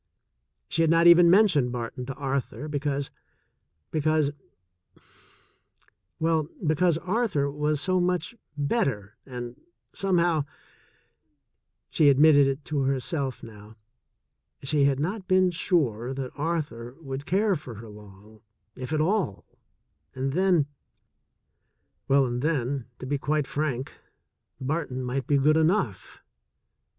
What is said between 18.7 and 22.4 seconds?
if at all, and then— well,